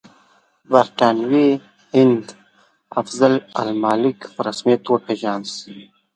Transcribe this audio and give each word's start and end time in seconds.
برټانوي 0.71 1.49
هند 1.97 2.25
افضل 3.01 3.33
الملک 3.61 4.19
په 4.33 4.39
رسمیت 4.47 4.83
وپېژانده. 4.87 5.55